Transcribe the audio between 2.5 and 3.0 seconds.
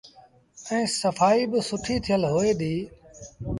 ديٚ۔